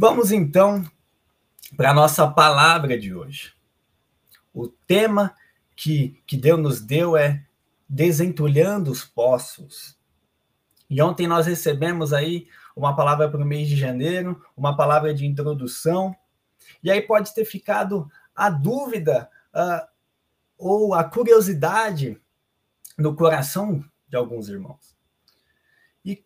[0.00, 0.88] Vamos então
[1.76, 3.52] para a nossa palavra de hoje.
[4.54, 5.34] O tema
[5.74, 7.44] que, que Deus nos deu é
[7.88, 9.98] desentulhando os poços.
[10.88, 15.26] E ontem nós recebemos aí uma palavra para o mês de janeiro, uma palavra de
[15.26, 16.14] introdução,
[16.80, 19.84] e aí pode ter ficado a dúvida uh,
[20.56, 22.22] ou a curiosidade
[22.96, 24.96] no coração de alguns irmãos.
[26.04, 26.24] E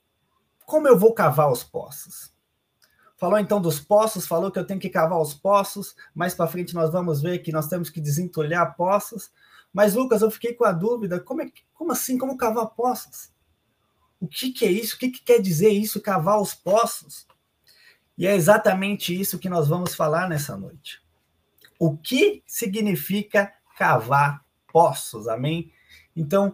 [0.66, 2.31] como eu vou cavar os poços?
[3.22, 5.94] Falou então dos poços, falou que eu tenho que cavar os poços.
[6.12, 9.30] Mais para frente nós vamos ver que nós temos que desentulhar poços.
[9.72, 13.30] Mas Lucas, eu fiquei com a dúvida, como, é, como assim, como cavar poços?
[14.20, 14.96] O que, que é isso?
[14.96, 17.24] O que, que quer dizer isso, cavar os poços?
[18.18, 21.00] E é exatamente isso que nós vamos falar nessa noite.
[21.78, 25.28] O que significa cavar poços?
[25.28, 25.72] Amém?
[26.16, 26.52] Então,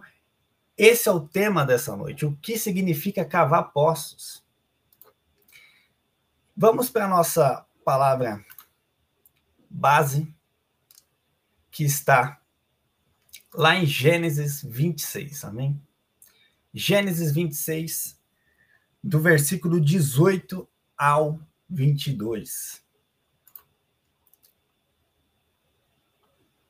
[0.77, 2.27] esse é o tema dessa noite.
[2.27, 4.47] O que significa cavar poços?
[6.61, 8.45] Vamos para a nossa palavra
[9.71, 10.35] base,
[11.71, 12.43] que está
[13.55, 15.81] lá em Gênesis 26, amém?
[16.75, 18.21] Gênesis 26,
[19.05, 22.85] do versículo 18 ao 22.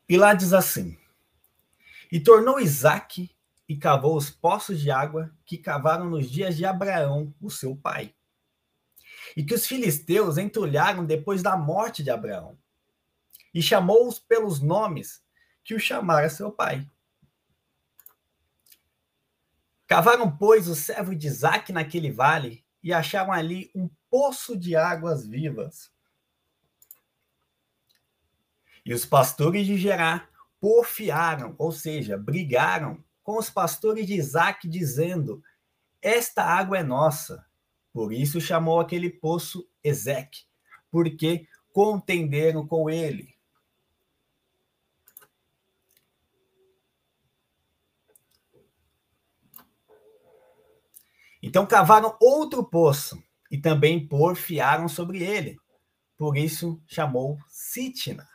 [0.07, 0.99] E lá diz assim:
[2.13, 3.35] E tornou Isaac
[3.67, 8.15] e cavou os poços de água que cavaram nos dias de Abraão, o seu pai
[9.37, 12.59] e que os filisteus entulharam depois da morte de Abraão,
[13.53, 15.23] e chamou-os pelos nomes
[15.65, 16.89] que o chamara seu pai.
[19.87, 25.27] Cavaram, pois, o servo de Isaac naquele vale e acharam ali um poço de águas
[25.27, 25.91] vivas.
[28.85, 30.29] E os pastores de Gerá
[30.61, 35.43] porfiaram, ou seja, brigaram com os pastores de Isaac, dizendo:
[36.03, 37.48] Esta água é nossa.
[37.93, 40.45] Por isso chamou aquele poço Ezeque,
[40.91, 43.39] porque contenderam com ele.
[51.43, 55.59] Então cavaram outro poço e também porfiaram sobre ele.
[56.17, 58.29] Por isso chamou Sitna.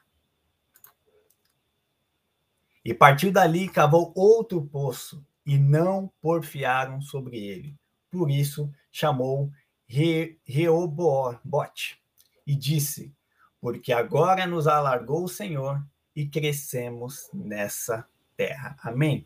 [2.84, 7.78] E partiu dali cavou outro poço e não porfiaram sobre ele.
[8.14, 9.52] Por isso chamou
[9.88, 12.00] Re, Reobote
[12.46, 13.12] e disse:
[13.60, 15.84] Porque agora nos alargou o Senhor
[16.16, 18.08] e crescemos nessa
[18.38, 18.78] terra.
[18.84, 19.26] Amém?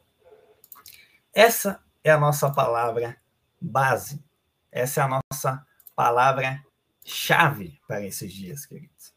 [1.34, 3.18] Essa é a nossa palavra
[3.60, 4.24] base.
[4.72, 6.66] Essa é a nossa palavra
[7.04, 9.14] chave para esses dias, queridos.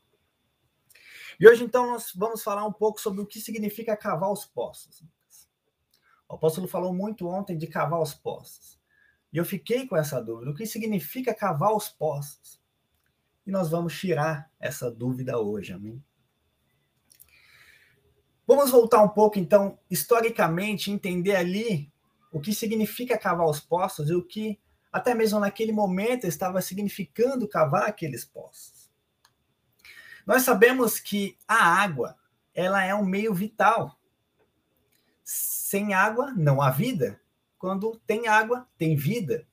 [1.39, 5.05] E hoje, então, nós vamos falar um pouco sobre o que significa cavar os poços.
[6.29, 8.80] O apóstolo falou muito ontem de cavar os poços.
[9.33, 12.61] E eu fiquei com essa dúvida: o que significa cavar os poços?
[13.47, 16.03] E nós vamos tirar essa dúvida hoje, amém?
[18.47, 21.91] Vamos voltar um pouco, então, historicamente, entender ali
[22.33, 24.59] o que significa cavar os poços e o que,
[24.93, 28.91] até mesmo naquele momento, estava significando cavar aqueles poços.
[30.27, 32.17] Nós sabemos que a água,
[32.53, 33.99] ela é um meio vital.
[35.25, 37.21] Sem água, não há vida
[37.61, 39.47] quando tem água, tem vida.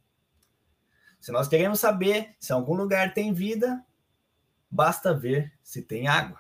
[1.20, 3.86] Se nós queremos saber se algum lugar tem vida,
[4.72, 6.40] basta ver se tem água.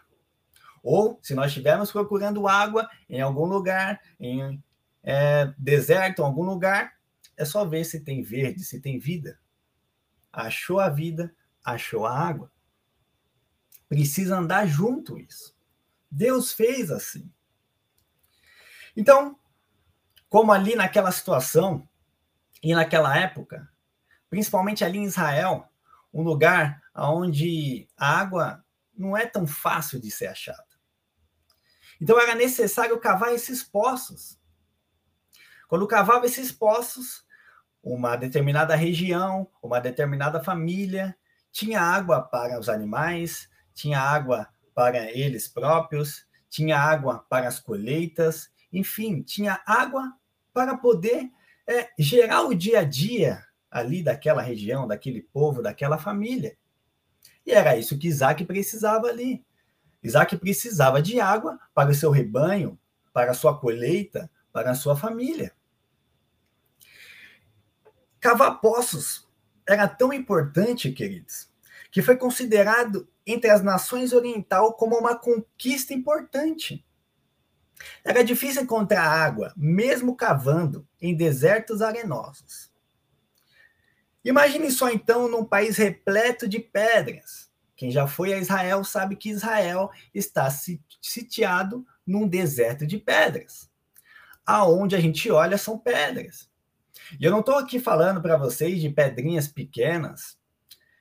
[0.82, 4.64] Ou se nós estivermos procurando água em algum lugar, em
[5.04, 6.94] é, deserto, em algum lugar,
[7.36, 9.38] é só ver se tem verde, se tem vida.
[10.32, 11.36] Achou a vida,
[11.66, 12.50] achou a água.
[13.90, 15.54] Precisa andar junto isso.
[16.10, 17.30] Deus fez assim.
[18.96, 19.38] Então,
[20.38, 21.90] como ali naquela situação
[22.62, 23.68] e naquela época,
[24.30, 25.68] principalmente ali em Israel,
[26.14, 28.64] um lugar onde a água
[28.96, 30.64] não é tão fácil de ser achada.
[32.00, 34.40] Então era necessário cavar esses poços.
[35.68, 37.26] Quando cavava esses poços,
[37.82, 41.18] uma determinada região, uma determinada família
[41.52, 48.52] tinha água para os animais, tinha água para eles próprios, tinha água para as colheitas,
[48.72, 50.14] enfim, tinha água
[50.58, 51.32] para poder
[51.68, 56.58] é, gerar o dia a dia ali daquela região, daquele povo, daquela família.
[57.46, 59.46] E era isso que Isaac precisava ali.
[60.02, 62.76] Isaac precisava de água para o seu rebanho,
[63.14, 65.54] para a sua colheita, para a sua família.
[68.20, 69.30] Cavar poços
[69.64, 71.52] era tão importante, queridos,
[71.92, 76.84] que foi considerado entre as nações orientais como uma conquista importante.
[78.04, 82.72] Era difícil encontrar água, mesmo cavando em desertos arenosos.
[84.24, 89.30] Imagine só então num país repleto de pedras, Quem já foi a Israel sabe que
[89.30, 90.50] Israel está
[91.00, 93.70] sitiado num deserto de pedras.
[94.46, 96.50] Aonde a gente olha são pedras.
[97.20, 100.38] E eu não estou aqui falando para vocês de pedrinhas pequenas.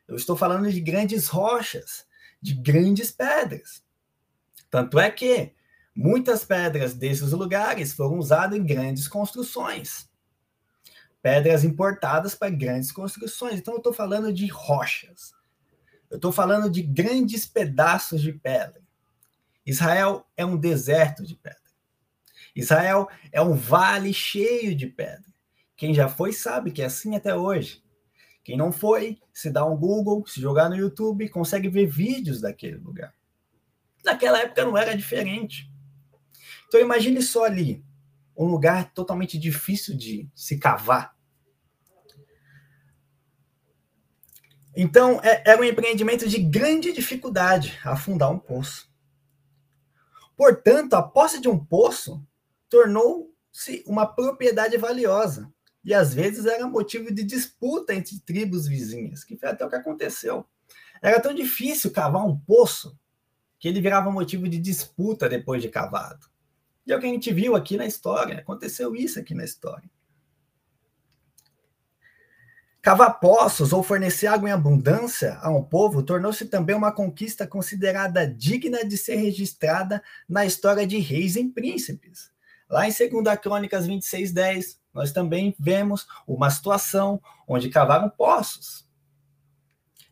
[0.06, 2.06] Eu estou falando de grandes rochas,
[2.40, 3.82] de grandes pedras.
[4.70, 5.54] Tanto é que
[5.96, 10.08] muitas pedras desses lugares foram usadas em grandes construções.
[11.22, 13.58] Pedras importadas para grandes construções.
[13.58, 15.32] Então, eu estou falando de rochas.
[16.10, 18.80] Eu estou falando de grandes pedaços de pedra.
[19.64, 21.58] Israel é um deserto de pedra.
[22.54, 25.24] Israel é um vale cheio de pedra.
[25.76, 27.82] Quem já foi sabe que é assim até hoje.
[28.44, 32.76] Quem não foi, se dá um Google, se jogar no YouTube, consegue ver vídeos daquele
[32.76, 33.12] lugar.
[34.04, 35.68] Naquela época não era diferente.
[36.66, 37.84] Então imagine só ali,
[38.36, 41.16] um lugar totalmente difícil de se cavar.
[44.76, 48.90] Então, é, era um empreendimento de grande dificuldade afundar um poço.
[50.36, 52.22] Portanto, a posse de um poço
[52.68, 55.50] tornou-se uma propriedade valiosa
[55.82, 59.76] e às vezes era motivo de disputa entre tribos vizinhas, que foi até o que
[59.76, 60.44] aconteceu.
[61.00, 62.98] Era tão difícil cavar um poço
[63.58, 66.26] que ele virava motivo de disputa depois de cavado.
[66.86, 69.90] E é o que a gente viu aqui na história, aconteceu isso aqui na história.
[72.80, 78.24] Cavar poços ou fornecer água em abundância a um povo tornou-se também uma conquista considerada
[78.24, 82.30] digna de ser registrada na história de reis e príncipes.
[82.70, 88.88] Lá em 2 Crônicas 26, 10, nós também vemos uma situação onde cavaram poços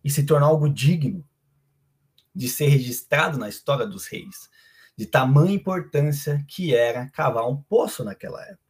[0.03, 1.25] e se tornou algo digno
[2.35, 4.51] de ser registrado na história dos reis,
[4.97, 8.65] de tamanha importância que era cavar um poço naquela época.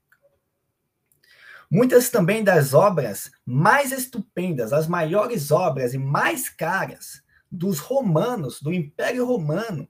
[1.71, 8.73] Muitas também das obras mais estupendas, as maiores obras e mais caras dos romanos, do
[8.73, 9.89] Império Romano,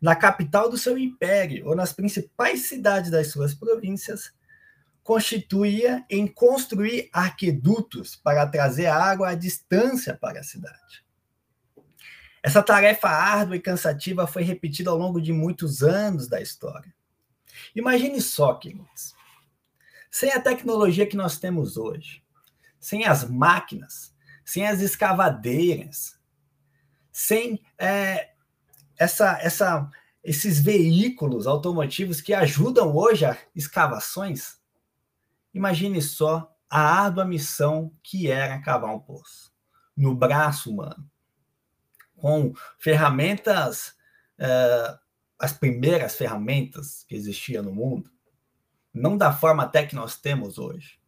[0.00, 4.32] na capital do seu império ou nas principais cidades das suas províncias,
[5.02, 11.03] constituía em construir arquedutos para trazer água à distância para a cidade.
[12.44, 16.94] Essa tarefa árdua e cansativa foi repetida ao longo de muitos anos da história.
[17.74, 19.14] Imagine só, queridos,
[20.10, 22.22] sem a tecnologia que nós temos hoje,
[22.78, 24.14] sem as máquinas,
[24.44, 26.20] sem as escavadeiras,
[27.10, 28.32] sem é,
[28.98, 29.90] essa, essa,
[30.22, 34.58] esses veículos automotivos que ajudam hoje a escavações,
[35.54, 39.50] imagine só a árdua missão que era cavar um poço
[39.96, 41.10] no braço humano,
[42.24, 43.94] com ferramentas,
[44.38, 44.98] é,
[45.38, 48.10] as primeiras ferramentas que existiam no mundo,
[48.94, 50.98] não da forma até que nós temos hoje.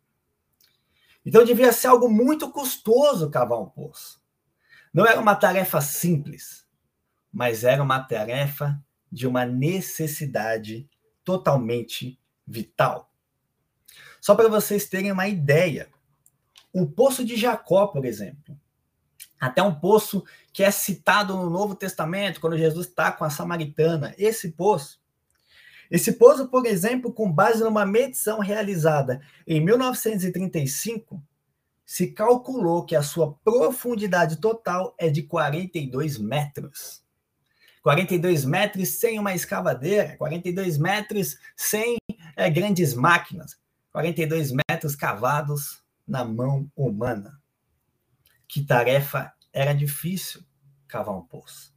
[1.25, 4.23] Então devia ser algo muito custoso cavar um poço.
[4.93, 6.69] Não era uma tarefa simples,
[7.33, 8.79] mas era uma tarefa
[9.11, 10.87] de uma necessidade
[11.25, 13.11] totalmente vital.
[14.21, 15.89] Só para vocês terem uma ideia,
[16.75, 18.61] o poço de Jacó, por exemplo,
[19.41, 24.15] até um poço que é citado no Novo Testamento, quando Jesus está com a samaritana,
[24.17, 25.01] esse poço,
[25.91, 31.23] esse pouso, por exemplo, com base numa medição realizada em 1935,
[31.85, 37.05] se calculou que a sua profundidade total é de 42 metros.
[37.83, 41.97] 42 metros sem uma escavadeira, 42 metros sem
[42.37, 43.57] é, grandes máquinas,
[43.93, 47.41] 42 metros cavados na mão humana.
[48.49, 50.43] Que tarefa era difícil
[50.87, 51.75] cavar um poço.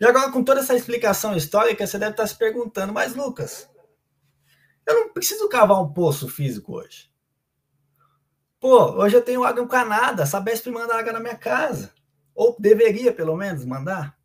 [0.00, 3.68] E agora, com toda essa explicação histórica, você deve estar se perguntando, mas Lucas,
[4.86, 7.10] eu não preciso cavar um poço físico hoje.
[8.58, 11.94] Pô, hoje eu tenho água encanada, a Sabesp manda água na minha casa.
[12.34, 14.18] Ou deveria, pelo menos, mandar.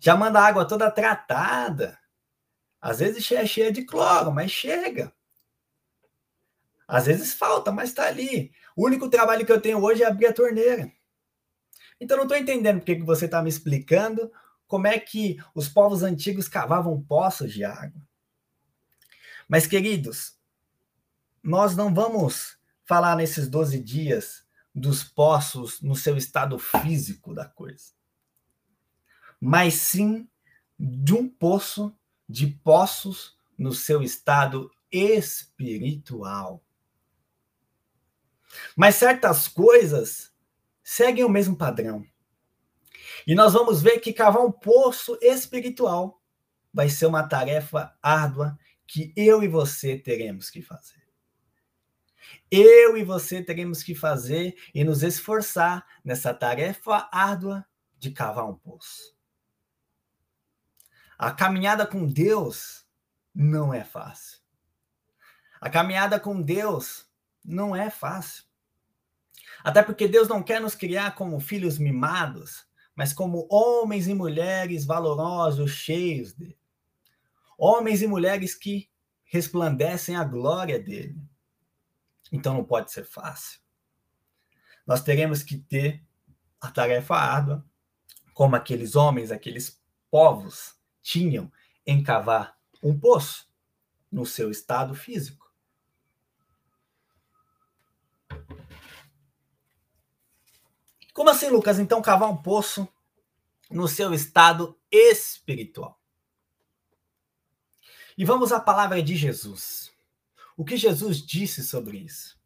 [0.00, 1.98] Já manda água toda tratada.
[2.80, 5.12] Às vezes é cheia de cloro, mas chega.
[6.90, 8.52] Às vezes falta, mas está ali.
[8.74, 10.90] O único trabalho que eu tenho hoje é abrir a torneira.
[12.00, 14.28] Então, não estou entendendo porque que você está me explicando
[14.66, 18.02] como é que os povos antigos cavavam poços de água.
[19.48, 20.36] Mas, queridos,
[21.40, 24.44] nós não vamos falar nesses 12 dias
[24.74, 27.92] dos poços no seu estado físico da coisa,
[29.40, 30.28] mas sim
[30.76, 31.94] de um poço,
[32.28, 36.64] de poços no seu estado espiritual.
[38.76, 40.32] Mas certas coisas
[40.82, 42.04] seguem o mesmo padrão.
[43.26, 46.20] E nós vamos ver que cavar um poço espiritual
[46.72, 51.00] vai ser uma tarefa árdua que eu e você teremos que fazer.
[52.50, 57.64] Eu e você teremos que fazer e nos esforçar nessa tarefa árdua
[57.98, 59.14] de cavar um poço.
[61.18, 62.86] A caminhada com Deus
[63.34, 64.40] não é fácil.
[65.60, 67.09] A caminhada com Deus
[67.44, 68.44] não é fácil.
[69.62, 74.84] Até porque Deus não quer nos criar como filhos mimados, mas como homens e mulheres
[74.84, 76.58] valorosos, cheios dele.
[77.58, 78.90] Homens e mulheres que
[79.24, 81.16] resplandecem a glória dele.
[82.32, 83.60] Então não pode ser fácil.
[84.86, 86.02] Nós teremos que ter
[86.60, 87.64] a tarefa árdua,
[88.34, 89.80] como aqueles homens, aqueles
[90.10, 91.50] povos tinham
[91.86, 93.50] em cavar um poço
[94.10, 95.49] no seu estado físico.
[101.20, 101.78] Como assim, Lucas?
[101.78, 102.88] Então, cavar um poço
[103.70, 106.00] no seu estado espiritual.
[108.16, 109.92] E vamos à palavra de Jesus.
[110.56, 112.40] O que Jesus disse sobre isso?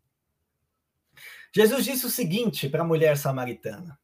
[1.55, 3.97] Jesus disse o seguinte para a mulher samaritana: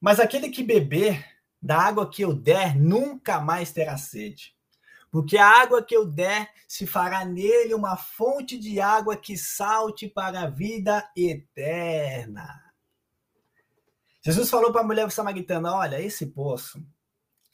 [0.00, 1.28] Mas aquele que beber
[1.60, 4.54] da água que eu der nunca mais terá sede,
[5.10, 10.06] porque a água que eu der se fará nele uma fonte de água que salte
[10.06, 12.71] para a vida eterna.
[14.22, 16.84] Jesus falou para a mulher samaritana: Olha, esse poço,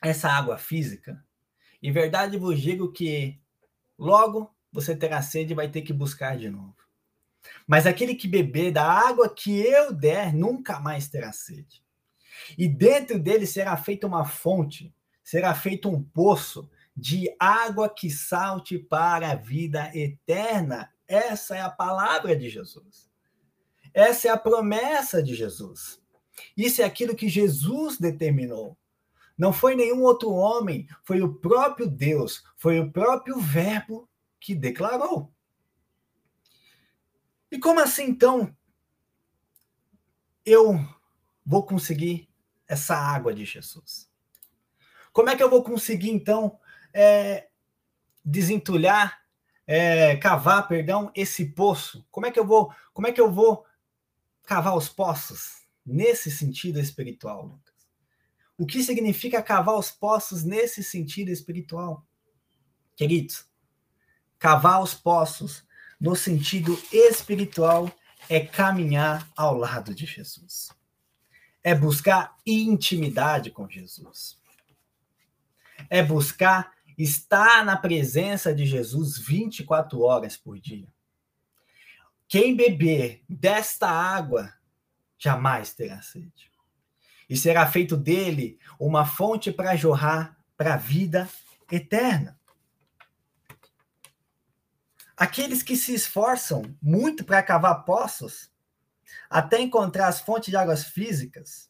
[0.02, 1.24] essa água física,
[1.82, 3.40] em verdade vos digo que
[3.98, 6.76] logo você terá sede e vai ter que buscar de novo.
[7.66, 11.82] Mas aquele que beber da água que eu der nunca mais terá sede.
[12.56, 14.94] E dentro dele será feita uma fonte,
[15.24, 20.92] será feito um poço de água que salte para a vida eterna.
[21.06, 23.08] Essa é a palavra de Jesus.
[23.94, 25.97] Essa é a promessa de Jesus.
[26.56, 28.76] Isso é aquilo que Jesus determinou.
[29.36, 34.08] Não foi nenhum outro homem, foi o próprio Deus, foi o próprio Verbo
[34.40, 35.32] que declarou.
[37.50, 38.54] E como assim, então,
[40.44, 40.78] eu
[41.46, 42.28] vou conseguir
[42.66, 44.10] essa água de Jesus?
[45.12, 46.58] Como é que eu vou conseguir, então,
[46.92, 47.48] é,
[48.24, 49.22] desentulhar,
[49.66, 52.06] é, cavar, perdão, esse poço?
[52.10, 53.64] Como é que eu vou, como é que eu vou
[54.44, 55.66] cavar os poços?
[55.88, 57.74] Nesse sentido espiritual, Lucas?
[58.56, 62.06] O que significa cavar os poços nesse sentido espiritual?
[62.96, 63.46] Queridos,
[64.38, 65.64] cavar os poços
[66.00, 67.92] no sentido espiritual
[68.28, 70.70] é caminhar ao lado de Jesus.
[71.62, 74.38] É buscar intimidade com Jesus.
[75.88, 80.88] É buscar estar na presença de Jesus 24 horas por dia.
[82.26, 84.52] Quem beber desta água
[85.18, 86.50] jamais terá sede.
[87.28, 91.28] E será feito dele uma fonte para jorrar para a vida
[91.70, 92.38] eterna.
[95.16, 98.50] Aqueles que se esforçam muito para cavar poços,
[99.28, 101.68] até encontrar as fontes de águas físicas,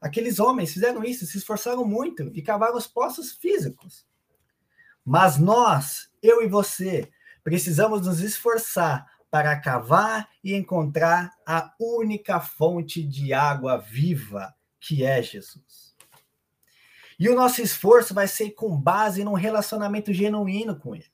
[0.00, 4.04] aqueles homens fizeram isso, se esforçaram muito e cavaram os poços físicos.
[5.04, 7.10] Mas nós, eu e você,
[7.42, 15.22] precisamos nos esforçar para cavar e encontrar a única fonte de água viva, que é
[15.22, 15.94] Jesus.
[17.18, 21.10] E o nosso esforço vai ser com base num relacionamento genuíno com Ele.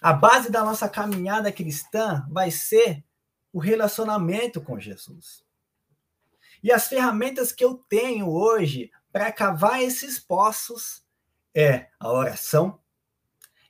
[0.00, 3.04] A base da nossa caminhada cristã vai ser
[3.52, 5.44] o relacionamento com Jesus.
[6.62, 11.04] E as ferramentas que eu tenho hoje para cavar esses poços
[11.54, 12.80] é a oração,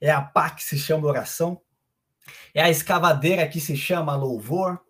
[0.01, 1.61] é a pá que se chama oração,
[2.55, 4.81] é a escavadeira que se chama louvor.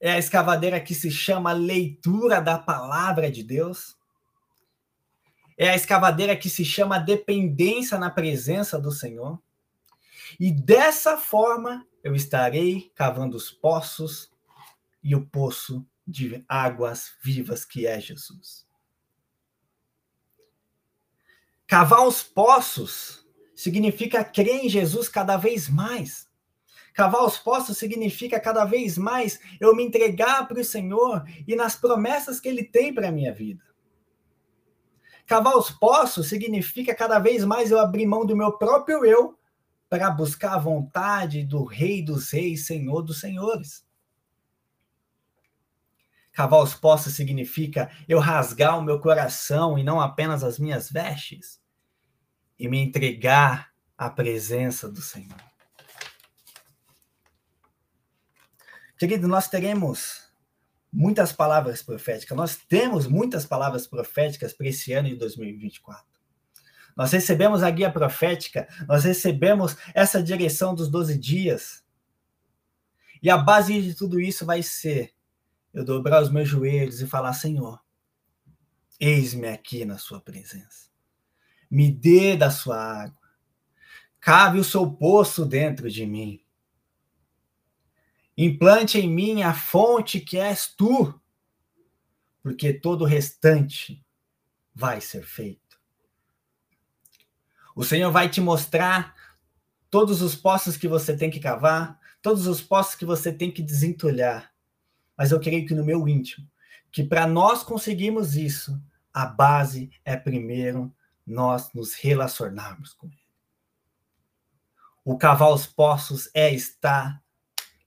[0.00, 3.96] É a escavadeira que se chama leitura da palavra de Deus.
[5.56, 9.40] É a escavadeira que se chama dependência na presença do Senhor.
[10.38, 14.30] E dessa forma eu estarei cavando os poços
[15.02, 18.66] e o poço de águas vivas que é Jesus.
[21.66, 23.27] Cavar os poços
[23.58, 26.28] significa crer em Jesus cada vez mais.
[26.94, 31.74] Cavar os poços significa cada vez mais eu me entregar para o Senhor e nas
[31.74, 33.64] promessas que Ele tem para a minha vida.
[35.26, 39.36] Cavar os poços significa cada vez mais eu abrir mão do meu próprio eu
[39.88, 43.84] para buscar a vontade do Rei dos Reis, Senhor dos Senhores.
[46.30, 51.60] Cavar os poços significa eu rasgar o meu coração e não apenas as minhas vestes
[52.58, 55.36] e me entregar à presença do Senhor.
[58.98, 60.28] Querido, nós teremos
[60.92, 66.04] muitas palavras proféticas, nós temos muitas palavras proféticas para esse ano de 2024.
[66.96, 71.84] Nós recebemos a guia profética, nós recebemos essa direção dos 12 dias.
[73.22, 75.14] E a base de tudo isso vai ser
[75.72, 77.80] eu dobrar os meus joelhos e falar: Senhor,
[78.98, 80.87] eis-me aqui na Sua presença.
[81.70, 83.18] Me dê da Sua água.
[84.20, 86.40] Cave o seu poço dentro de mim.
[88.36, 91.18] Implante em mim a fonte que és tu,
[92.42, 94.04] porque todo o restante
[94.74, 95.80] vai ser feito.
[97.74, 99.14] O Senhor vai te mostrar
[99.90, 103.62] todos os poços que você tem que cavar, todos os poços que você tem que
[103.62, 104.52] desentulhar.
[105.16, 106.46] Mas eu creio que no meu íntimo,
[106.92, 108.80] que para nós conseguirmos isso,
[109.12, 110.94] a base é primeiro
[111.28, 113.28] nós nos relacionarmos com Ele.
[115.04, 117.22] O cavar os poços é estar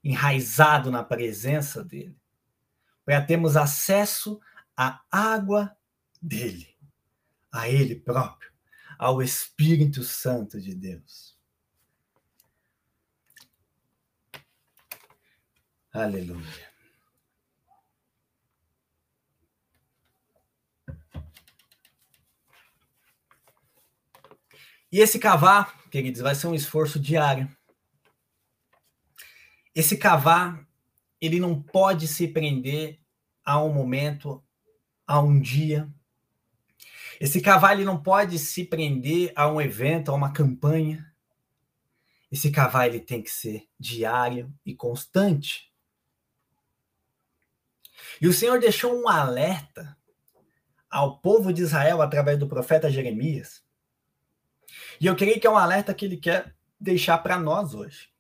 [0.04, 2.18] enraizado na presença dele,
[3.06, 4.40] para termos acesso
[4.76, 5.76] à água
[6.22, 6.76] dele,
[7.52, 8.52] a Ele próprio,
[8.98, 11.38] ao Espírito Santo de Deus.
[15.94, 16.71] Aleluia.
[24.92, 27.50] E esse cavar, queridos, vai ser um esforço diário.
[29.74, 30.68] Esse cavar,
[31.20, 33.00] ele não pode se prender
[33.44, 34.44] a um momento,
[35.08, 35.90] a um dia.
[37.22, 41.10] Esse cavar, ele não pode se prender a um evento, a uma campanha.
[42.30, 45.72] Esse cavar, ele tem que ser diário e constante.
[48.20, 49.98] E o Senhor deixou um alerta
[50.90, 53.64] ao povo de Israel através do profeta Jeremias.
[55.02, 58.14] E eu creio que é um alerta que ele quer deixar para nós hoje.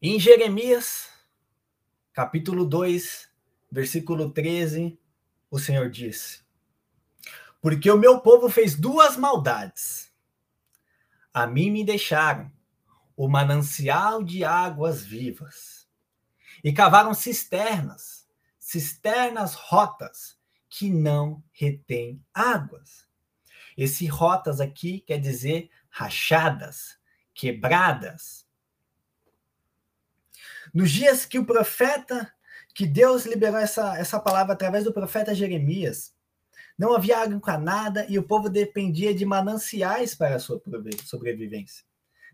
[0.00, 1.08] Em Jeremias,
[2.12, 3.28] capítulo 2,
[3.72, 4.96] versículo 13,
[5.50, 6.44] o Senhor disse:
[7.60, 10.08] Porque o meu povo fez duas maldades.
[11.32, 12.52] A mim me deixaram
[13.16, 15.88] o manancial de águas vivas
[16.62, 20.38] e cavaram cisternas, cisternas rotas
[20.68, 23.12] que não retêm águas.
[23.76, 26.98] Esse rotas aqui quer dizer rachadas,
[27.32, 28.46] quebradas.
[30.72, 32.32] Nos dias que o profeta,
[32.74, 36.14] que Deus liberou essa, essa palavra através do profeta Jeremias,
[36.76, 40.60] não havia água encanada e o povo dependia de mananciais para a sua
[41.04, 41.84] sobrevivência.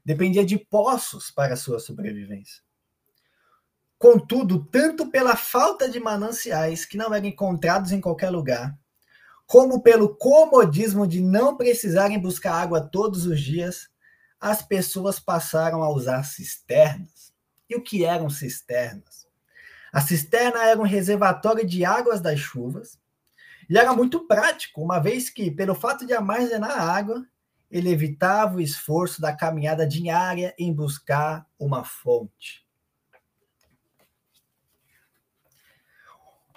[0.03, 2.63] Dependia de poços para a sua sobrevivência.
[3.99, 8.75] Contudo, tanto pela falta de mananciais que não eram encontrados em qualquer lugar,
[9.51, 13.91] como pelo comodismo de não precisarem buscar água todos os dias,
[14.41, 17.35] as pessoas passaram a usar cisternas.
[17.69, 19.27] E o que eram cisternas?
[19.93, 22.97] A cisterna era um reservatório de águas das chuvas
[23.69, 27.27] e era muito prático, uma vez que, pelo fato de armazenar água,
[27.69, 32.65] ele evitava o esforço da caminhada diária em buscar uma fonte.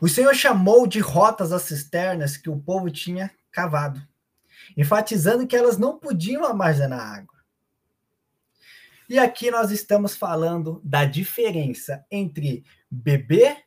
[0.04, 4.06] O Senhor chamou de rotas as cisternas que o povo tinha cavado,
[4.76, 7.40] enfatizando que elas não podiam armazenar água.
[9.08, 13.64] E aqui nós estamos falando da diferença entre beber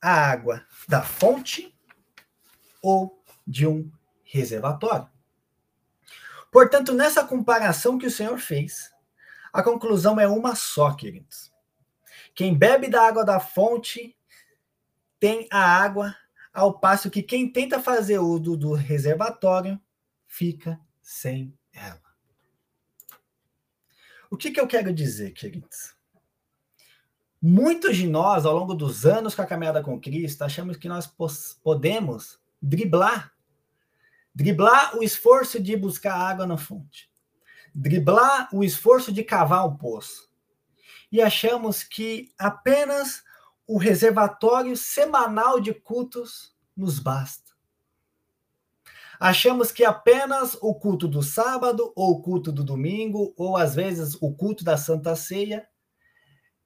[0.00, 1.76] a água da fonte
[2.80, 3.90] ou de um
[4.22, 5.10] reservatório.
[6.52, 8.92] Portanto, nessa comparação que o Senhor fez,
[9.52, 11.52] a conclusão é uma só, queridos.
[12.36, 14.15] Quem bebe da água da fonte
[15.18, 16.14] tem a água,
[16.52, 19.80] ao passo que quem tenta fazer uso do reservatório
[20.26, 22.00] fica sem ela.
[24.30, 25.94] O que, que eu quero dizer, queridos?
[27.40, 31.06] Muitos de nós, ao longo dos anos com a caminhada com Cristo, achamos que nós
[31.62, 33.36] podemos driblar
[34.36, 37.10] driblar o esforço de buscar água na fonte,
[37.74, 40.30] driblar o esforço de cavar um poço.
[41.10, 43.24] E achamos que apenas
[43.66, 47.52] o reservatório semanal de cultos nos basta.
[49.18, 54.16] Achamos que apenas o culto do sábado, ou o culto do domingo, ou às vezes
[54.20, 55.66] o culto da Santa Ceia,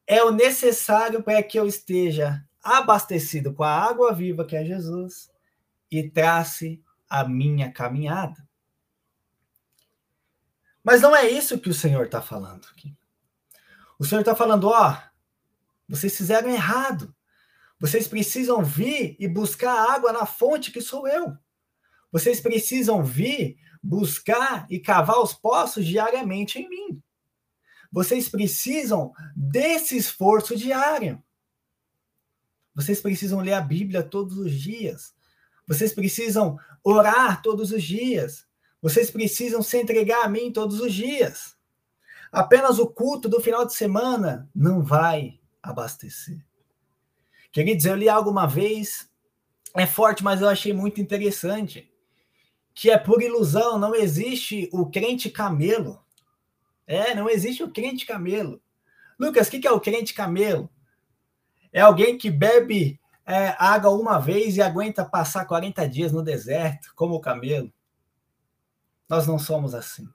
[0.07, 5.31] é o necessário para que eu esteja abastecido com a água viva que é Jesus
[5.91, 8.49] e trace a minha caminhada.
[10.83, 12.97] Mas não é isso que o Senhor está falando aqui.
[13.99, 14.97] O Senhor está falando, ó,
[15.91, 17.13] vocês fizeram errado.
[17.81, 21.37] Vocês precisam vir e buscar água na fonte que sou eu.
[22.13, 27.03] Vocês precisam vir buscar e cavar os poços diariamente em mim.
[27.91, 31.21] Vocês precisam desse esforço diário.
[32.73, 35.13] Vocês precisam ler a Bíblia todos os dias.
[35.67, 38.47] Vocês precisam orar todos os dias.
[38.81, 41.57] Vocês precisam se entregar a mim todos os dias.
[42.31, 46.45] Apenas o culto do final de semana não vai abastecer.
[47.53, 49.11] Queridos, eu li algo uma vez,
[49.75, 51.91] é forte, mas eu achei muito interessante,
[52.75, 56.05] que é por ilusão, não existe o crente camelo.
[56.87, 58.61] É, não existe o crente camelo.
[59.19, 60.71] Lucas, o que é o crente camelo?
[61.73, 66.93] É alguém que bebe é, água uma vez e aguenta passar 40 dias no deserto,
[66.95, 67.73] como o camelo.
[69.09, 70.09] Nós não somos assim.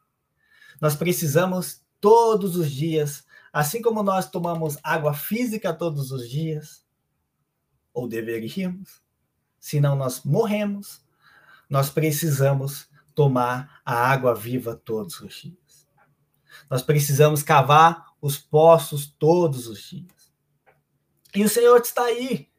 [0.82, 3.26] Nós precisamos todos os dias,
[3.56, 6.86] assim como nós tomamos água física todos os dias,
[7.94, 9.02] ou deveríamos,
[9.58, 11.02] senão nós morremos,
[11.70, 15.88] nós precisamos tomar a água viva todos os dias.
[16.70, 20.34] Nós precisamos cavar os poços todos os dias.
[21.34, 22.50] E o Senhor está aí.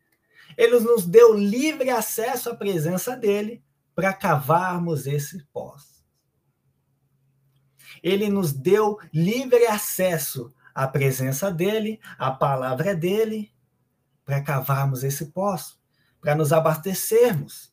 [0.57, 3.63] Ele nos deu livre acesso à presença dele
[3.95, 6.03] para cavarmos esse poço.
[8.03, 13.51] Ele nos deu livre acesso à presença dele, à palavra dele,
[14.27, 15.81] para cavarmos esse poço,
[16.21, 17.73] para nos abastecermos.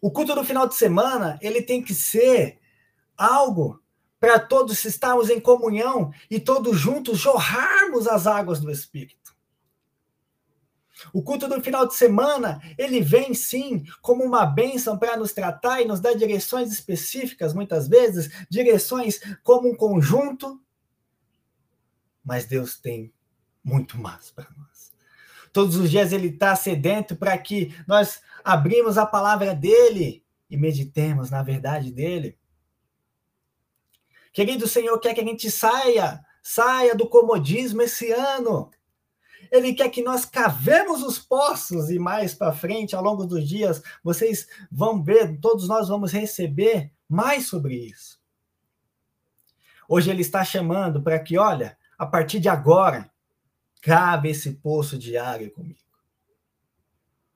[0.00, 2.58] O culto do final de semana, ele tem que ser
[3.14, 3.78] algo
[4.18, 9.36] para todos estarmos em comunhão e todos juntos jorrarmos as águas do Espírito.
[11.12, 15.82] O culto do final de semana, ele vem sim como uma bênção para nos tratar
[15.82, 20.58] e nos dar direções específicas, muitas vezes, direções como um conjunto,
[22.26, 23.12] mas Deus tem
[23.62, 24.92] muito mais para nós.
[25.52, 31.30] Todos os dias ele está sedento para que nós abrimos a palavra dele e meditemos
[31.30, 32.36] na verdade dele.
[34.32, 38.70] Querido Senhor, quer que a gente saia, saia do comodismo esse ano.
[39.50, 43.80] Ele quer que nós cavemos os poços e mais para frente, ao longo dos dias,
[44.02, 48.20] vocês vão ver, todos nós vamos receber mais sobre isso.
[49.88, 53.10] Hoje ele está chamando para que, olha, a partir de agora,
[53.80, 55.78] cave esse poço diário comigo.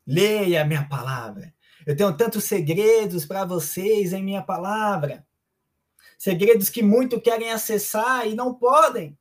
[0.07, 1.55] Leia a minha palavra.
[1.87, 5.27] Eu tenho tantos segredos para vocês em minha palavra
[6.21, 9.19] segredos que muito querem acessar e não podem,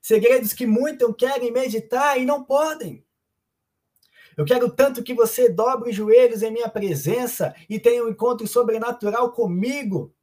[0.00, 3.04] segredos que muito querem meditar e não podem.
[4.34, 8.46] Eu quero tanto que você dobre os joelhos em minha presença e tenha um encontro
[8.46, 10.14] sobrenatural comigo,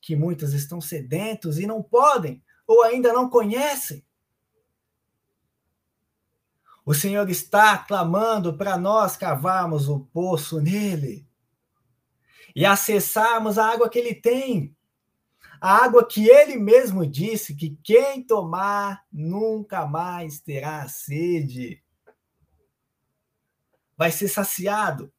[0.00, 4.06] que muitos estão sedentos e não podem, ou ainda não conhecem.
[6.86, 11.28] O Senhor está clamando para nós cavarmos o poço nele
[12.54, 14.76] e acessarmos a água que ele tem.
[15.60, 21.82] A água que ele mesmo disse que quem tomar nunca mais terá sede.
[23.96, 25.12] Vai ser saciado.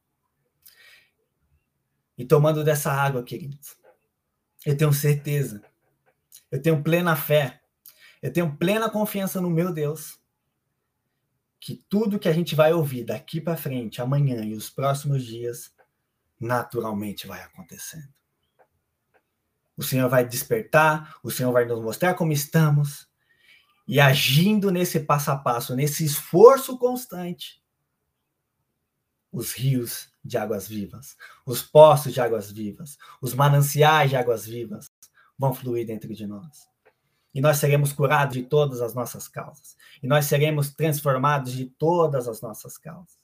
[2.18, 3.78] E tomando dessa água, queridos,
[4.66, 5.62] eu tenho certeza,
[6.52, 7.62] eu tenho plena fé,
[8.22, 10.20] eu tenho plena confiança no meu Deus,
[11.60, 15.74] que tudo que a gente vai ouvir daqui para frente, amanhã e os próximos dias,
[16.40, 18.12] naturalmente vai acontecendo.
[19.78, 23.08] O Senhor vai despertar, o Senhor vai nos mostrar como estamos,
[23.88, 27.62] e agindo nesse passo a passo, nesse esforço constante,
[29.32, 34.91] os rios de águas vivas, os poços de águas vivas, os mananciais de águas vivas
[35.42, 36.70] vão fluir dentro de nós.
[37.34, 39.76] E nós seremos curados de todas as nossas causas.
[40.04, 43.22] E nós seremos transformados de todas as nossas causas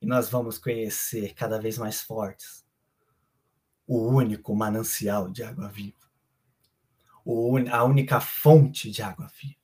[0.00, 2.64] e nós vamos conhecer cada vez mais fortes
[3.86, 5.96] o único manancial de água viva,
[7.70, 9.54] a única fonte de água viva.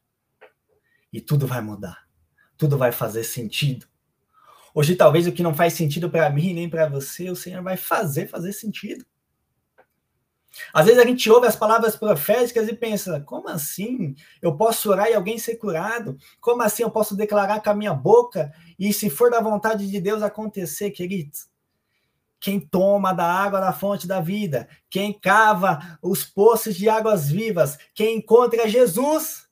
[1.13, 2.09] E tudo vai mudar,
[2.57, 3.87] tudo vai fazer sentido.
[4.75, 7.77] Hoje, talvez o que não faz sentido para mim nem para você, o Senhor vai
[7.77, 9.05] fazer fazer sentido.
[10.73, 14.15] Às vezes a gente ouve as palavras proféticas e pensa: como assim?
[14.41, 16.19] Eu posso orar e alguém ser curado?
[16.41, 20.01] Como assim eu posso declarar com a minha boca e se for da vontade de
[20.01, 21.51] Deus acontecer, queridos?
[22.38, 27.79] Quem toma da água da fonte da vida, quem cava os poços de águas vivas,
[27.95, 29.49] quem encontra Jesus,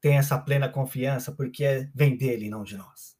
[0.00, 3.16] tem essa plena confiança, porque vem dele, não de nós.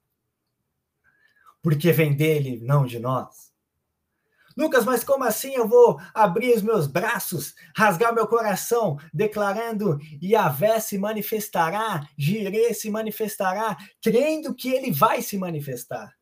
[1.62, 3.46] Porque vem dele, não de nós.
[4.57, 10.81] Lucas, mas como assim eu vou abrir os meus braços, rasgar meu coração, declarando Yahvé
[10.81, 16.16] se manifestará, Jirê se manifestará, crendo que ele vai se manifestar?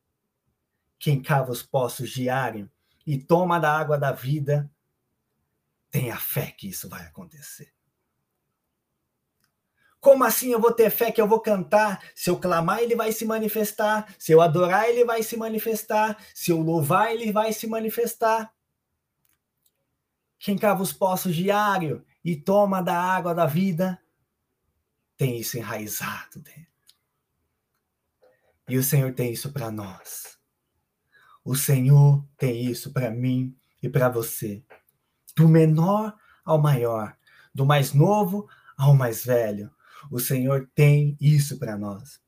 [0.99, 2.69] Quem cava os poços diário
[3.07, 4.69] e toma da água da vida,
[5.89, 7.74] tem a fé que isso vai acontecer.
[10.05, 11.99] Como assim eu vou ter fé que eu vou cantar?
[12.13, 14.13] Se eu clamar, ele vai se manifestar.
[14.19, 16.15] Se eu adorar, ele vai se manifestar.
[16.31, 18.53] Se eu louvar, ele vai se manifestar.
[20.37, 23.99] quem cava os poços diário e toma da água da vida,
[25.17, 26.67] tem isso enraizado dentro.
[28.69, 30.37] E o Senhor tem isso para nós.
[31.43, 34.63] O Senhor tem isso para mim e para você.
[35.35, 36.15] Do menor
[36.45, 37.17] ao maior,
[37.51, 39.73] do mais novo ao mais velho.
[40.11, 42.19] O Senhor tem isso para nós.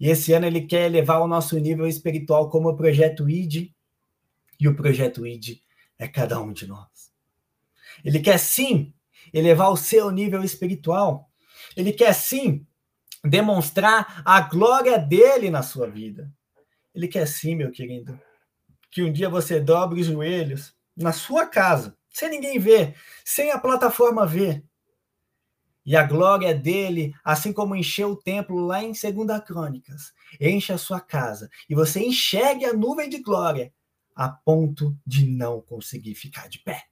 [0.00, 3.70] E esse ano ele quer elevar o nosso nível espiritual como o projeto ID,
[4.60, 5.60] e o projeto ID
[5.98, 7.12] é cada um de nós.
[8.04, 8.92] Ele quer sim
[9.32, 11.30] elevar o seu nível espiritual.
[11.76, 12.66] Ele quer sim
[13.24, 16.32] demonstrar a glória dele na sua vida.
[16.94, 18.18] Ele quer sim, meu querido,
[18.90, 23.58] que um dia você dobre os joelhos na sua casa, sem ninguém ver, sem a
[23.58, 24.64] plataforma ver.
[25.88, 29.02] E a glória dele, assim como encheu o templo lá em 2
[29.42, 31.48] Crônicas, enche a sua casa.
[31.66, 33.72] E você enxergue a nuvem de glória
[34.14, 36.88] a ponto de não conseguir ficar de pé.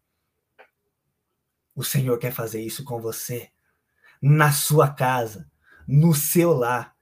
[1.75, 3.51] O Senhor quer fazer isso com você,
[4.19, 5.47] na sua casa,
[5.87, 6.97] no seu lar.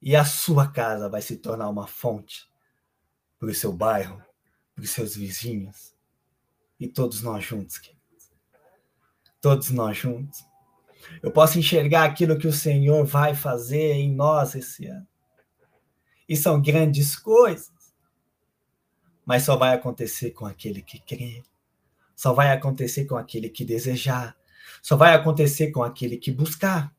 [0.00, 2.50] E a sua casa vai se tornar uma fonte
[3.38, 4.24] para o seu bairro,
[4.74, 5.94] para os seus vizinhos.
[6.80, 8.32] E todos nós juntos, queridos.
[9.42, 10.55] Todos nós juntos.
[11.22, 15.06] Eu posso enxergar aquilo que o Senhor vai fazer em nós esse ano.
[16.28, 17.72] E são grandes coisas.
[19.24, 21.42] Mas só vai acontecer com aquele que crê.
[22.14, 24.36] Só vai acontecer com aquele que desejar.
[24.82, 26.94] Só vai acontecer com aquele que buscar.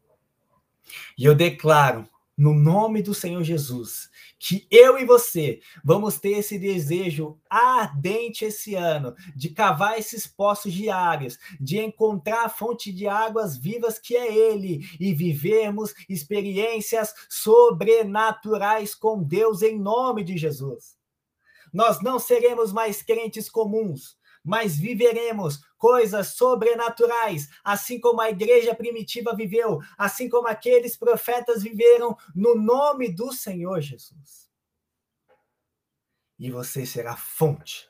[1.17, 6.59] E eu declaro, no nome do Senhor Jesus, que eu e você vamos ter esse
[6.59, 13.57] desejo ardente esse ano de cavar esses poços diários, de encontrar a fonte de águas
[13.57, 20.95] vivas que é Ele e vivermos experiências sobrenaturais com Deus em nome de Jesus.
[21.73, 24.15] Nós não seremos mais crentes comuns,
[24.47, 32.17] mas viveremos coisas sobrenaturais, assim como a igreja primitiva viveu, assim como aqueles profetas viveram,
[32.33, 34.49] no nome do Senhor Jesus.
[36.39, 37.89] E você será fonte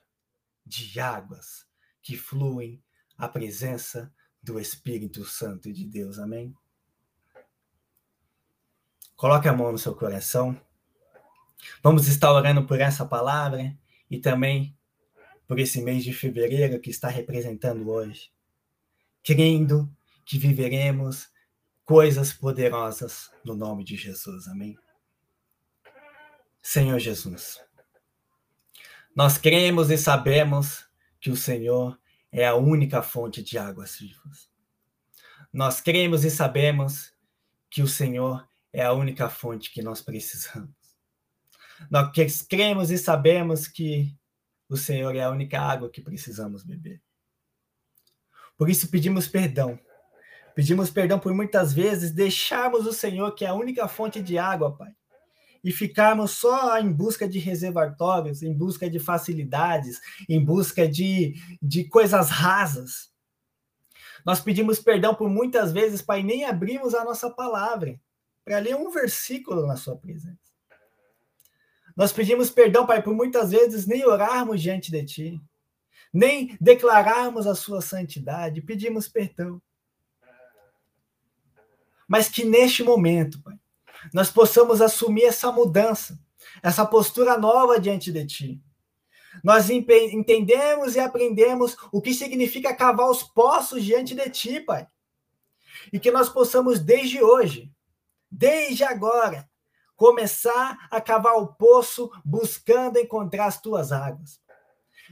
[0.65, 1.67] de águas
[2.01, 2.83] que fluem
[3.15, 6.17] à presença do Espírito Santo de Deus.
[6.17, 6.55] Amém?
[9.15, 10.59] Coloque a mão no seu coração.
[11.83, 13.77] Vamos estar orando por essa palavra
[14.09, 14.76] e também
[15.47, 18.31] por esse mês de fevereiro que está representando hoje,
[19.23, 19.89] crendo
[20.25, 21.29] que viveremos
[21.85, 24.47] coisas poderosas no nome de Jesus.
[24.47, 24.77] Amém.
[26.61, 27.61] Senhor Jesus,
[29.15, 30.85] nós cremos e sabemos
[31.19, 31.97] que o Senhor
[32.29, 34.49] é a única fonte de águas vivas.
[35.51, 37.13] Nós cremos e sabemos
[37.69, 40.75] que o Senhor é a única fonte que nós precisamos.
[41.89, 44.16] Nós cremos e sabemos que
[44.69, 47.01] o Senhor é a única água que precisamos beber.
[48.57, 49.79] Por isso pedimos perdão.
[50.55, 54.75] Pedimos perdão por muitas vezes deixarmos o Senhor, que é a única fonte de água,
[54.75, 54.91] Pai,
[55.63, 61.83] e ficarmos só em busca de reservatórios, em busca de facilidades, em busca de, de
[61.83, 63.11] coisas rasas.
[64.25, 67.99] Nós pedimos perdão por muitas vezes, Pai, nem abrimos a nossa palavra
[68.43, 70.46] para ler um versículo na Sua presença.
[71.97, 75.41] Nós pedimos perdão, Pai, por muitas vezes nem orarmos diante de Ti,
[76.13, 79.59] nem declararmos a Sua santidade, pedimos perdão.
[82.07, 83.57] Mas que neste momento, Pai,
[84.13, 86.19] nós possamos assumir essa mudança,
[86.61, 88.61] essa postura nova diante de Ti.
[89.43, 94.87] Nós entendemos e aprendemos o que significa cavar os poços diante de Ti, Pai.
[95.91, 97.71] E que nós possamos, desde hoje,
[98.29, 99.49] desde agora,
[99.97, 104.39] começar a cavar o poço buscando encontrar as tuas águas.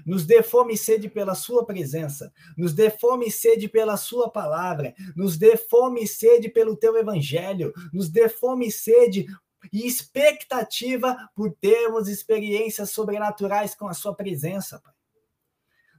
[0.06, 4.30] Nos dê fome e sede pela sua presença, nos dê fome e sede pela sua
[4.30, 9.26] palavra, nos dê fome e sede pelo teu evangelho, nos dê fome e sede
[9.72, 14.94] e expectativa por termos experiências sobrenaturais com a sua presença, Pai.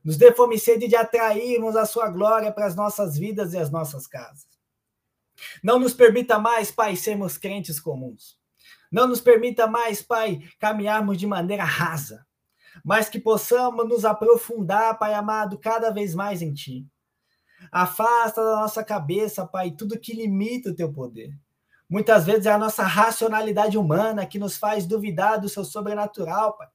[0.05, 3.59] Nos dê fome e sede de atrairmos a sua glória para as nossas vidas e
[3.59, 4.47] as nossas casas.
[5.63, 8.39] Não nos permita mais, Pai, sermos crentes comuns.
[8.91, 12.25] Não nos permita mais, Pai, caminharmos de maneira rasa,
[12.85, 16.87] mas que possamos nos aprofundar, Pai amado, cada vez mais em Ti.
[17.73, 21.31] Afasta da nossa cabeça, Pai, tudo que limita o Teu poder.
[21.89, 26.69] Muitas vezes é a nossa racionalidade humana que nos faz duvidar do Seu sobrenatural, Pai.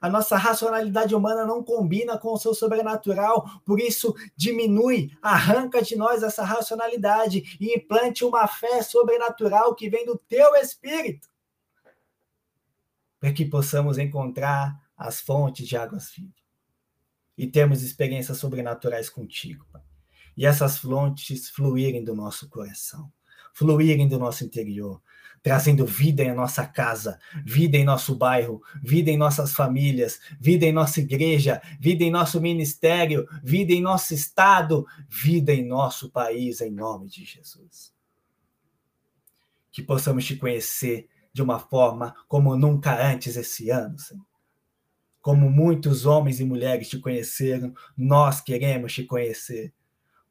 [0.00, 5.94] A nossa racionalidade humana não combina com o seu sobrenatural, por isso diminui, arranca de
[5.94, 11.29] nós essa racionalidade e implante uma fé sobrenatural que vem do teu espírito
[13.20, 16.40] para que possamos encontrar as fontes de águas vivas.
[17.38, 19.80] e termos experiências sobrenaturais contigo, Pai.
[20.36, 23.10] E essas fontes fluírem do nosso coração,
[23.54, 25.02] fluírem do nosso interior,
[25.42, 30.72] trazendo vida em nossa casa, vida em nosso bairro, vida em nossas famílias, vida em
[30.72, 36.70] nossa igreja, vida em nosso ministério, vida em nosso estado, vida em nosso país, em
[36.70, 37.94] nome de Jesus.
[39.72, 44.24] Que possamos te conhecer de uma forma como nunca antes esse ano, Senhor.
[45.20, 49.72] Como muitos homens e mulheres te conheceram, nós queremos te conhecer.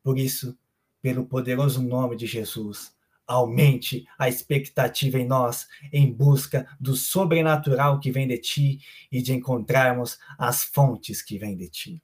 [0.04, 0.58] Por isso,
[1.02, 2.96] pelo poderoso nome de Jesus,
[3.30, 8.80] aumente a expectativa em nós em busca do sobrenatural que vem de ti
[9.12, 12.04] e de encontrarmos as fontes que vêm de ti.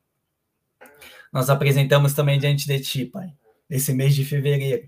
[1.34, 3.34] Nós apresentamos também diante de ti, Pai,
[3.68, 4.88] esse mês de fevereiro.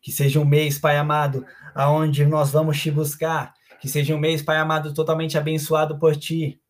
[0.00, 3.54] Que seja um mês, Pai amado, aonde nós vamos te buscar.
[3.80, 6.60] Que seja um mês, Pai amado, totalmente abençoado por ti.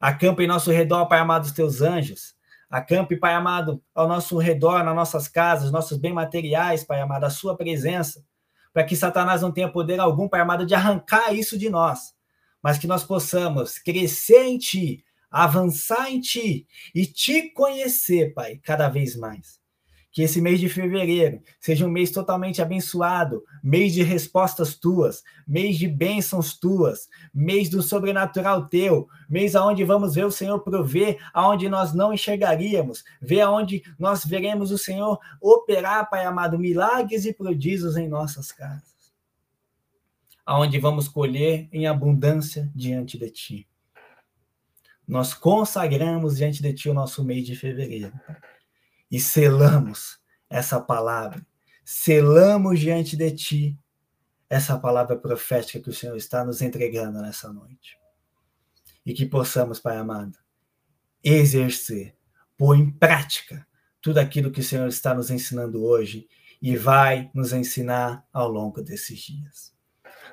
[0.00, 2.34] Acampa em nosso redor, Pai amado, os teus anjos.
[2.70, 7.30] Acampe, Pai amado, ao nosso redor, nas nossas casas, nossos bens materiais, Pai amado, a
[7.30, 8.24] sua presença,
[8.72, 12.14] para que Satanás não tenha poder algum, Pai amado, de arrancar isso de nós,
[12.62, 18.88] mas que nós possamos crescer em Ti, avançar em Ti e Te conhecer, Pai, cada
[18.88, 19.59] vez mais.
[20.12, 25.78] Que esse mês de fevereiro seja um mês totalmente abençoado, mês de respostas tuas, mês
[25.78, 31.68] de bênçãos tuas, mês do sobrenatural teu, mês aonde vamos ver o Senhor prover aonde
[31.68, 37.96] nós não enxergaríamos, ver aonde nós veremos o Senhor operar, Pai amado, milagres e prodígios
[37.96, 38.90] em nossas casas.
[40.44, 43.68] Aonde vamos colher em abundância diante de ti.
[45.06, 48.12] Nós consagramos diante de ti o nosso mês de fevereiro
[49.10, 51.44] e selamos essa palavra,
[51.84, 53.78] selamos diante de ti
[54.48, 57.98] essa palavra profética que o Senhor está nos entregando nessa noite.
[59.06, 60.36] E que possamos, Pai amado,
[61.22, 62.16] exercer,
[62.56, 63.66] pôr em prática
[64.02, 66.28] tudo aquilo que o Senhor está nos ensinando hoje
[66.60, 69.72] e vai nos ensinar ao longo desses dias.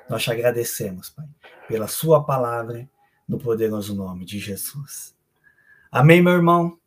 [0.08, 1.28] Nós te agradecemos, Pai,
[1.66, 2.88] pela Sua palavra,
[3.26, 5.14] no poderoso nome de Jesus.
[5.90, 6.78] Amém, meu irmão?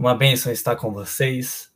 [0.00, 1.68] Uma bênção estar com vocês.